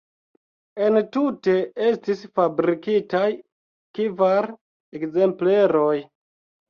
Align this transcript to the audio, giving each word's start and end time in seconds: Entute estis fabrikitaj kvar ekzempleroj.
Entute 0.85 1.53
estis 1.89 2.23
fabrikitaj 2.39 3.23
kvar 3.99 4.49
ekzempleroj. 5.01 5.97